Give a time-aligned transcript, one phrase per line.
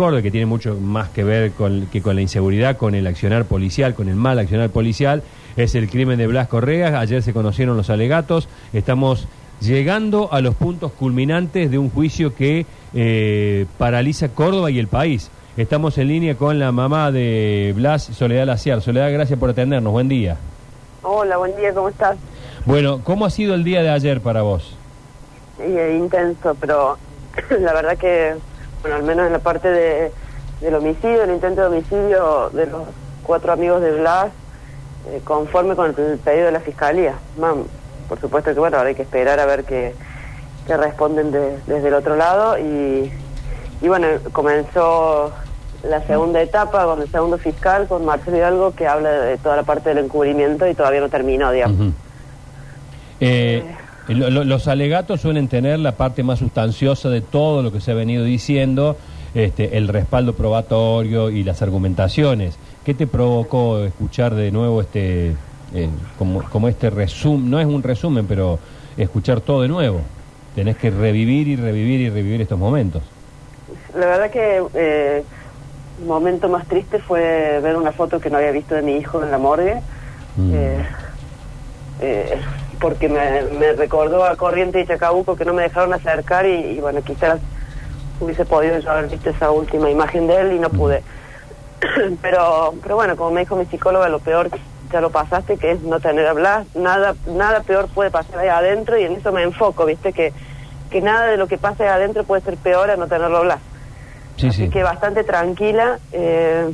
[0.00, 3.96] Que tiene mucho más que ver con, que con la inseguridad, con el accionar policial,
[3.96, 5.24] con el mal accionar policial,
[5.56, 6.94] es el crimen de Blas Correas.
[6.94, 8.48] Ayer se conocieron los alegatos.
[8.72, 9.26] Estamos
[9.60, 12.64] llegando a los puntos culminantes de un juicio que
[12.94, 15.32] eh, paraliza Córdoba y el país.
[15.56, 18.80] Estamos en línea con la mamá de Blas, Soledad Laciar.
[18.82, 19.92] Soledad, gracias por atendernos.
[19.92, 20.36] Buen día.
[21.02, 22.16] Hola, buen día, ¿cómo estás?
[22.66, 24.76] Bueno, ¿cómo ha sido el día de ayer para vos?
[25.58, 26.96] Eh, intenso, pero
[27.58, 28.36] la verdad que
[28.82, 30.12] bueno, al menos en la parte de,
[30.60, 32.82] del homicidio, el intento de homicidio de los
[33.22, 34.28] cuatro amigos de Blas,
[35.10, 37.14] eh, conforme con el pedido de la fiscalía.
[38.08, 39.94] Por supuesto que bueno, ahora hay que esperar a ver qué,
[40.66, 43.12] qué responden desde el otro lado y,
[43.82, 45.32] y bueno, comenzó
[45.82, 49.62] la segunda etapa con el segundo fiscal, con Marcelo Hidalgo, que habla de toda la
[49.62, 51.92] parte del encubrimiento y todavía no terminó, digamos.
[53.20, 53.76] eh,
[54.08, 58.24] los alegatos suelen tener la parte más sustanciosa de todo lo que se ha venido
[58.24, 58.96] diciendo,
[59.34, 62.58] este, el respaldo probatorio y las argumentaciones.
[62.84, 65.34] ¿Qué te provocó escuchar de nuevo este,
[65.74, 65.88] eh,
[66.18, 67.50] como, como este resumen?
[67.50, 68.58] No es un resumen, pero
[68.96, 70.00] escuchar todo de nuevo.
[70.54, 73.02] Tenés que revivir y revivir y revivir estos momentos.
[73.94, 75.22] La verdad que eh,
[76.00, 79.22] el momento más triste fue ver una foto que no había visto de mi hijo
[79.22, 79.80] en la morgue.
[80.36, 80.52] Mm.
[80.54, 80.86] Eh,
[82.00, 82.40] eh,
[82.80, 87.40] porque me, recordó a Corriente y Chacabuco que no me dejaron acercar y, bueno, quizás
[88.20, 91.02] hubiese podido yo haber visto esa última imagen de él y no pude.
[92.22, 94.50] pero, pero bueno, como me dijo mi psicóloga, lo peor
[94.92, 98.48] ya lo pasaste, que es no tener a Blas, nada, nada peor puede pasar ahí
[98.48, 100.32] adentro y en eso me enfoco, viste, que,
[100.90, 103.60] que nada de lo que pase adentro puede ser peor a no tenerlo a Blas.
[104.36, 105.98] Sí, Así que bastante tranquila.
[106.12, 106.72] Eh,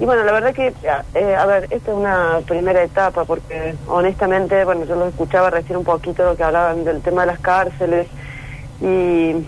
[0.00, 0.72] y bueno, la verdad que,
[1.14, 5.76] eh, a ver, esta es una primera etapa, porque honestamente, bueno, yo lo escuchaba recién
[5.76, 8.08] un poquito lo que hablaban del tema de las cárceles
[8.80, 9.46] y,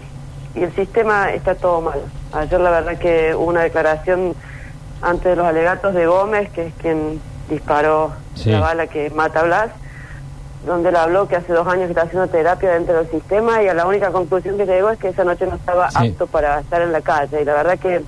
[0.55, 2.03] el sistema está todo mal.
[2.35, 4.35] Ayer la verdad que hubo una declaración
[5.01, 8.13] antes de los alegatos de Gómez, que es quien disparó
[8.45, 9.71] la bala que mata a Blas,
[10.67, 13.69] donde él habló que hace dos años que está haciendo terapia dentro del sistema y
[13.69, 16.83] a la única conclusión que llegó es que esa noche no estaba apto para estar
[16.83, 17.41] en la calle.
[17.41, 18.03] Y la verdad que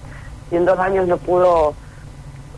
[0.51, 1.75] si en dos años no pudo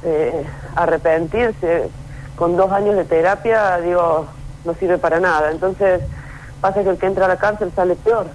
[0.06, 0.44] eh,
[0.75, 1.89] arrepentirse
[2.37, 4.27] con dos años de terapia, digo,
[4.65, 5.50] no sirve para nada.
[5.50, 6.00] Entonces,
[6.61, 8.27] pasa que el que entra a la cárcel sale peor.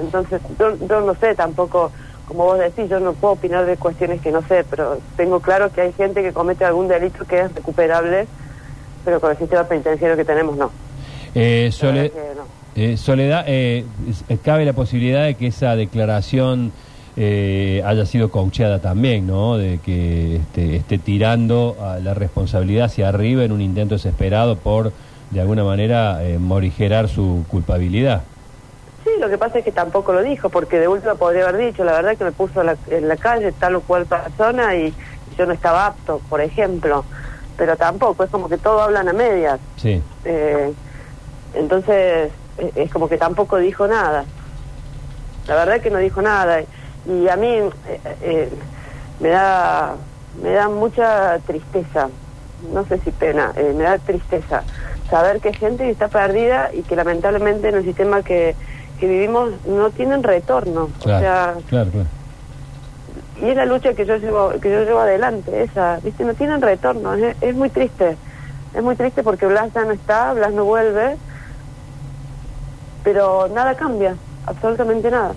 [0.00, 1.90] Entonces, yo, no sé tampoco,
[2.26, 5.70] como vos decís, yo no puedo opinar de cuestiones que no sé, pero tengo claro
[5.72, 8.26] que hay gente que comete algún delito que es recuperable,
[9.04, 10.70] pero con el sistema penitenciario que tenemos no.
[11.34, 11.70] Eh,
[12.74, 13.84] eh Soledad, eh,
[14.42, 16.72] ¿cabe la posibilidad de que esa declaración
[17.16, 19.56] eh, haya sido coacheada también, ¿no?
[19.56, 24.92] De que este, esté tirando a la responsabilidad hacia arriba en un intento desesperado por,
[25.30, 28.22] de alguna manera, eh, morigerar su culpabilidad.
[29.02, 31.84] Sí, lo que pasa es que tampoco lo dijo, porque de última podría haber dicho,
[31.84, 32.60] la verdad que me puso
[32.90, 34.92] en la calle tal o cual persona y
[35.38, 37.04] yo no estaba apto, por ejemplo.
[37.56, 39.58] Pero tampoco, es como que todo hablan a medias.
[39.76, 40.02] Sí.
[40.24, 40.72] Eh,
[41.54, 44.24] entonces, e, es como que tampoco dijo nada.
[45.46, 46.60] La verdad que no dijo nada
[47.06, 47.70] y a mí eh,
[48.22, 48.50] eh,
[49.20, 49.94] me da
[50.42, 52.08] me da mucha tristeza.
[52.72, 54.62] No sé si pena eh, me da tristeza
[55.10, 58.56] saber que gente está perdida y que lamentablemente en el sistema que,
[58.98, 60.90] que vivimos no tienen retorno.
[61.00, 61.90] O sea claro,
[63.40, 66.60] y es la lucha que yo llevo que yo llevo adelante esa viste no tienen
[66.60, 68.16] retorno es, es muy triste.
[68.74, 71.16] Es muy triste porque Blas ya no está Blas no vuelve
[73.04, 75.34] pero nada cambia absolutamente nada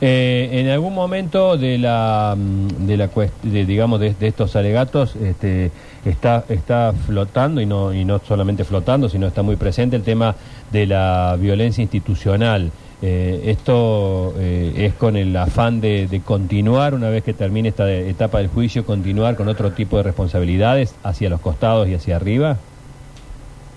[0.00, 3.10] eh, en algún momento de la, mm, de la
[3.42, 5.70] digamos de, estos alegatos este,
[6.04, 10.34] está está flotando y no y no solamente flotando sino está muy presente el tema
[10.70, 12.70] de la violencia institucional.
[13.02, 17.90] Eh, esto eh, es con el afán de, de, continuar una vez que termine esta
[17.90, 22.56] etapa del juicio continuar con otro tipo de responsabilidades hacia los costados y hacia arriba.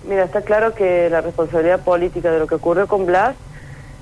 [0.08, 3.36] Mira está claro que la responsabilidad política de lo que ocurrió con Blas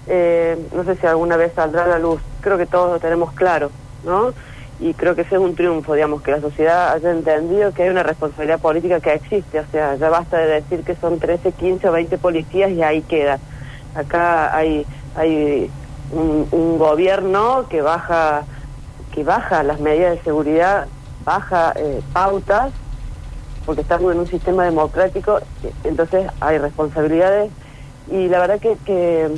[0.08, 3.32] eh, no sé si alguna vez saldrá a la luz, creo que todos lo tenemos
[3.32, 3.70] claro,
[4.04, 4.32] ¿no?
[4.80, 7.88] Y creo que ese es un triunfo, digamos, que la sociedad haya entendido que hay
[7.88, 11.88] una responsabilidad política que existe, o sea, ya basta de decir que son 13, 15
[11.88, 13.38] o 20 policías y ahí queda.
[13.94, 14.86] Acá hay,
[15.16, 15.70] hay
[16.12, 18.44] un, gobierno que baja,
[19.12, 20.86] que baja las medidas de seguridad,
[21.24, 22.72] baja eh, pautas,
[23.66, 25.40] porque estamos en un sistema democrático,
[25.84, 27.50] entonces hay responsabilidades
[28.10, 29.28] y la verdad que, que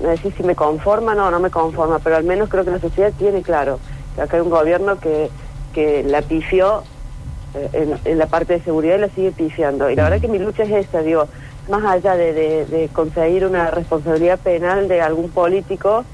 [0.00, 3.12] decir si me conforma, no, no me conforma, pero al menos creo que la sociedad
[3.18, 3.78] tiene claro
[4.14, 5.30] que acá hay un gobierno que,
[5.72, 6.82] que la pifió
[7.54, 9.90] eh, en, la parte de seguridad y la sigue pifiando.
[9.90, 11.26] Y la verdad que mi lucha es esa, digo,
[11.68, 12.32] más allá de,
[12.66, 16.04] de, conseguir una responsabilidad penal de algún político,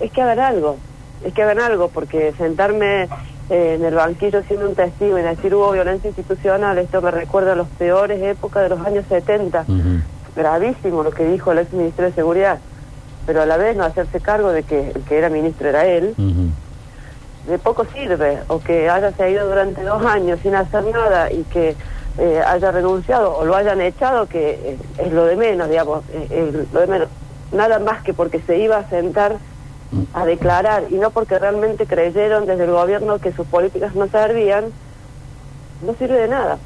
[0.00, 0.76] es que haga algo.
[1.24, 3.08] es que hagan algo, porque sentarme
[3.50, 7.52] eh, en el banquillo siendo un testigo y decir hubo violencia institucional, esto me recuerda
[7.52, 9.64] a las peores épocas de los años 70.
[10.36, 12.58] Gravísimo lo que dijo el ex ministro de Seguridad,
[13.28, 16.14] pero a la vez no hacerse cargo de que el que era ministro era él.
[17.46, 21.76] De poco sirve, o que haya seguido durante dos años sin hacer nada y que
[22.16, 26.66] eh, haya renunciado o lo hayan echado, que eh, es lo de menos, digamos, eh,
[26.72, 27.08] lo de menos.
[27.52, 29.36] Nada más que porque se iba a sentar
[30.14, 34.72] a declarar y no porque realmente creyeron desde el gobierno que sus políticas no servían,
[35.82, 36.56] no sirve de nada.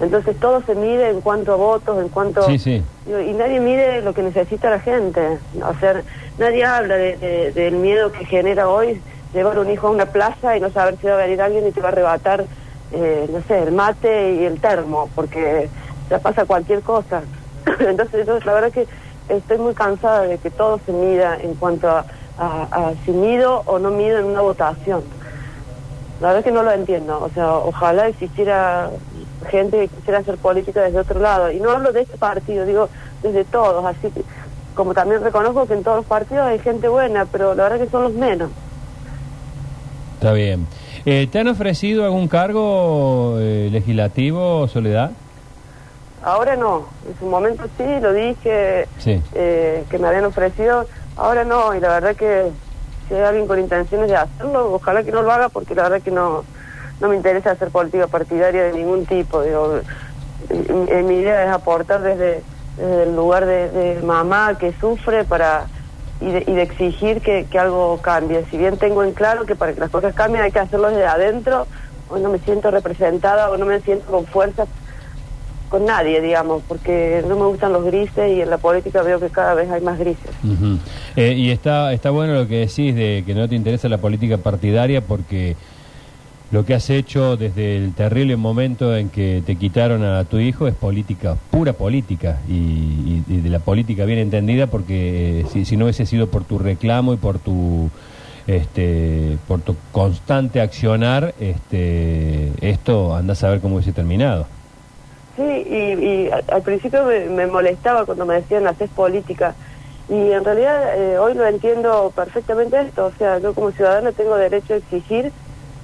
[0.00, 2.42] Entonces todo se mide en cuanto a votos, en cuanto...
[2.50, 5.38] y nadie mide lo que necesita la gente.
[5.62, 6.02] O sea,
[6.38, 9.00] nadie habla de, del miedo que genera hoy
[9.32, 11.72] llevar un hijo a una plaza y no saber si va a venir alguien y
[11.72, 12.44] te va a arrebatar
[12.92, 15.68] eh, no sé, el mate y el termo, porque
[16.08, 17.22] ya pasa cualquier cosa.
[17.80, 18.86] Entonces, yo, la verdad que
[19.28, 22.04] estoy muy cansada de que todo se mida en cuanto a,
[23.04, 25.02] si mido o no mido en una votación.
[26.20, 27.20] La verdad que no lo entiendo.
[27.20, 28.90] O sea, ojalá existiera
[29.44, 31.50] gente que quisiera hacer política desde otro lado.
[31.50, 32.88] Y no hablo de este partido, digo
[33.22, 33.84] desde todos.
[33.84, 34.22] Así que,
[34.74, 37.90] como también reconozco que en todos los partidos hay gente buena, pero la verdad que
[37.90, 38.50] son los menos.
[40.14, 40.66] Está bien.
[41.04, 45.10] Eh, ¿Te han ofrecido algún cargo eh, legislativo, Soledad?
[46.22, 46.86] Ahora no.
[47.06, 48.88] En su momento sí, lo dije,
[49.34, 50.86] eh, que me habían ofrecido.
[51.16, 52.50] Ahora no, y la verdad que
[53.06, 56.02] si hay alguien con intenciones de hacerlo, ojalá que no lo haga, porque la verdad
[56.02, 56.44] que no,
[57.00, 59.42] no me interesa hacer política partidaria de ningún tipo.
[59.42, 59.80] Digo,
[60.50, 62.42] mi idea es aportar desde,
[62.78, 65.66] el lugar de mamá que sufre para
[66.20, 68.44] y de, exigir que, algo cambie.
[68.50, 71.06] Si bien tengo en claro que para que las cosas cambien hay que hacerlo desde
[71.06, 71.66] adentro,
[72.08, 74.66] hoy no me siento representada o no me siento con fuerza
[75.68, 79.28] con nadie, digamos, porque no me gustan los grises y en la política veo que
[79.28, 80.30] cada vez hay más grises.
[81.16, 84.38] Eh, y está, está bueno lo que decís de que no te interesa la política
[84.38, 85.56] partidaria porque
[86.54, 90.68] lo que has hecho desde el terrible momento en que te quitaron a tu hijo
[90.68, 96.06] es política, pura política, y, de la política bien entendida, porque eh, si, no hubiese
[96.06, 97.90] sido por tu reclamo y por tu
[98.46, 104.46] este por tu constante accionar, este esto anda a saber cómo hubiese terminado.
[105.34, 109.56] Sí, y, al principio me, molestaba cuando me decían haces política.
[110.08, 113.06] Y en realidad eh, hoy lo entiendo perfectamente esto.
[113.06, 115.32] O sea, yo como ciudadano tengo derecho a exigir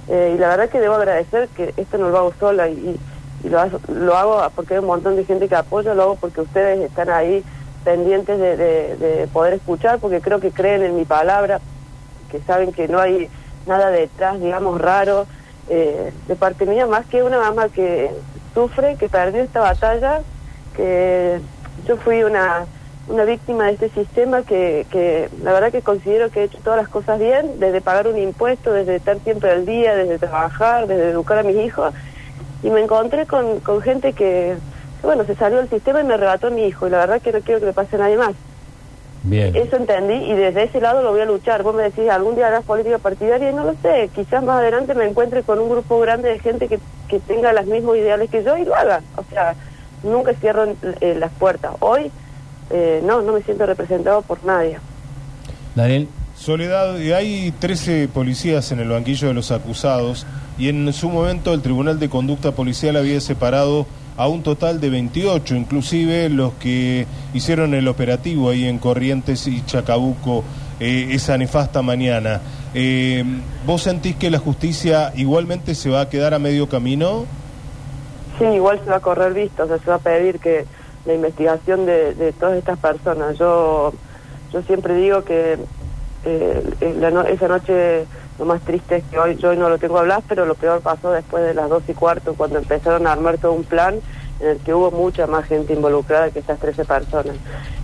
[0.07, 2.99] eh, y la verdad que debo agradecer que esto no lo hago sola y,
[3.43, 7.09] lo, hago porque hay un montón de gente que apoya, lo hago porque ustedes están
[7.09, 7.43] ahí
[7.83, 11.59] pendientes de, poder escuchar, porque creo que creen en mi palabra,
[12.29, 13.29] que saben que no hay
[13.65, 15.25] nada detrás, digamos, raro,
[15.69, 18.11] eh, de parte mía, más que una mamá que
[18.53, 20.21] sufre, que perdió esta batalla,
[20.75, 21.39] que
[21.87, 22.65] yo fui una
[23.11, 26.79] una víctima de este sistema que, que la verdad que considero que he hecho todas
[26.79, 31.09] las cosas bien, desde pagar un impuesto, desde estar siempre al día, desde trabajar, desde
[31.09, 31.93] educar a mis hijos,
[32.63, 34.55] y me encontré con, con gente que,
[35.03, 37.31] bueno, se salió del sistema y me arrebató a mi hijo, y la verdad que
[37.31, 38.33] no quiero que le pase a nadie más.
[39.23, 39.55] Bien.
[39.55, 41.61] Eso entendí y desde ese lado lo voy a luchar.
[41.61, 43.51] Vos me decís, ¿algún día harás política partidaria?
[43.51, 46.67] Y no lo sé, quizás más adelante me encuentre con un grupo grande de gente
[46.67, 49.01] que, que tenga los mismos ideales que yo y lo haga.
[49.17, 49.53] O sea,
[50.01, 50.65] nunca cierro
[51.01, 51.73] eh, las puertas.
[51.81, 52.11] Hoy
[52.71, 54.79] eh, no, no me siento representado por nadie.
[55.75, 56.07] Daniel.
[56.35, 60.25] Soledad, hay 13 policías en el banquillo de los acusados
[60.57, 63.85] y en su momento el Tribunal de Conducta Policial había separado
[64.17, 69.63] a un total de 28, inclusive los que hicieron el operativo ahí en Corrientes y
[69.65, 70.43] Chacabuco
[70.79, 72.41] eh, esa nefasta mañana.
[72.73, 73.23] Eh,
[73.65, 77.25] ¿Vos sentís que la justicia igualmente se va a quedar a medio camino?
[78.39, 80.65] Sí, igual se va a correr visto, o sea, se va a pedir que
[81.05, 83.37] la investigación de, de todas estas personas.
[83.37, 83.93] Yo,
[84.51, 85.57] yo siempre digo que
[86.23, 86.63] eh,
[87.29, 88.05] esa noche
[88.37, 90.55] lo más triste es que hoy yo hoy no lo tengo a hablar, pero lo
[90.55, 93.99] peor pasó después de las dos y cuarto, cuando empezaron a armar todo un plan
[94.39, 97.35] en el que hubo mucha más gente involucrada que estas 13 personas.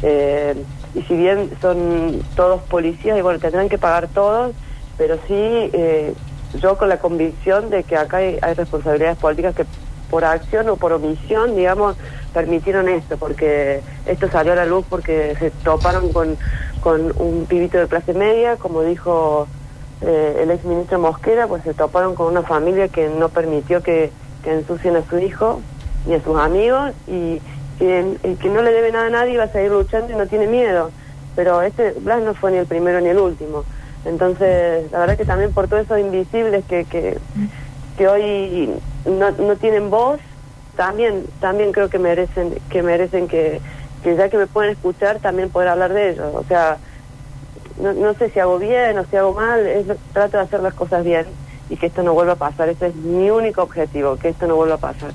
[0.01, 0.55] Eh,
[0.95, 4.53] y si bien son todos policías, y bueno, tendrán que pagar todos,
[4.97, 6.13] pero sí eh,
[6.59, 9.65] yo con la convicción de que acá hay responsabilidades políticas que
[10.09, 11.95] por acción o por omisión, digamos,
[12.33, 16.37] permitieron esto, porque esto salió a la luz porque se toparon con,
[16.81, 19.47] con un pibito de clase media, como dijo
[20.01, 24.11] eh, el ex ministro Mosquera, pues se toparon con una familia que no permitió que,
[24.43, 25.61] que ensucien a su hijo
[26.05, 27.41] ni a sus amigos y,
[27.79, 30.47] que, que no le debe nada a nadie va a seguir luchando y no tiene
[30.47, 30.91] miedo.
[31.35, 33.63] Pero este Blas no fue ni el primero ni el último.
[34.05, 37.17] Entonces, la verdad que también por todos esos invisibles que, que,
[37.97, 38.69] que hoy
[39.05, 40.19] no, no tienen voz,
[40.75, 43.59] también también creo que merecen que merecen que,
[44.05, 46.33] ya que me pueden escuchar también poder hablar de ellos.
[46.35, 46.77] O sea,
[47.81, 50.73] no, no sé si hago bien o si hago mal, es, trato de hacer las
[50.73, 51.25] cosas bien
[51.69, 52.69] y que esto no vuelva a pasar.
[52.69, 55.11] Ese es mi único objetivo, que esto no vuelva a pasar.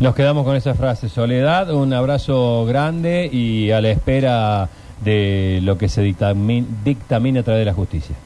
[0.00, 1.08] Nos quedamos con esa frase.
[1.08, 4.68] Soledad, un abrazo grande y a la espera
[5.02, 8.16] de lo que se dictamin- dictamine a través de la justicia.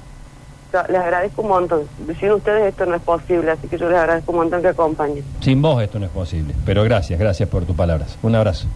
[0.72, 1.82] Yo les agradezco un montón.
[2.18, 5.24] Sin ustedes esto no es posible, así que yo les agradezco un montón que acompañen.
[5.40, 6.54] Sin vos esto no es posible.
[6.64, 8.16] Pero gracias, gracias por tus palabras.
[8.22, 8.68] Un abrazo.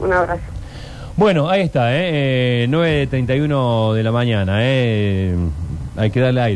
[0.00, 0.42] Un abrazo.
[1.16, 2.64] Bueno, ahí está, ¿eh?
[2.64, 4.56] eh 9.31 de la mañana.
[4.60, 5.36] ¿eh?
[5.96, 6.52] Hay que darle aire.